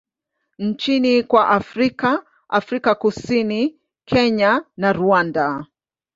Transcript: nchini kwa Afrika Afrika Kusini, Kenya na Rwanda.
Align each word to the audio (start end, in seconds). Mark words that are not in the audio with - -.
nchini 0.59 1.23
kwa 1.23 1.49
Afrika 1.49 2.25
Afrika 2.49 2.95
Kusini, 2.95 3.79
Kenya 4.05 4.65
na 4.77 4.93
Rwanda. 4.93 5.65